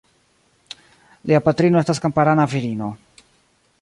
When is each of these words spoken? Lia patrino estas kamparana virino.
Lia 1.31 1.41
patrino 1.49 1.81
estas 1.83 2.01
kamparana 2.07 2.47
virino. 2.55 2.89